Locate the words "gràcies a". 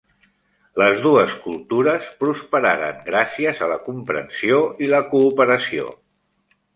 3.09-3.67